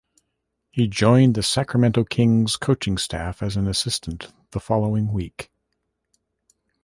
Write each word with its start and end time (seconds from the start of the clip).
He 0.71 0.87
joined 0.87 1.35
the 1.35 1.43
Sacramento 1.43 2.05
Kings' 2.05 2.55
coaching 2.55 2.97
staff 2.97 3.43
as 3.43 3.55
an 3.55 3.67
assistant 3.67 4.33
the 4.49 4.59
following 4.59 5.13
week. 5.13 5.51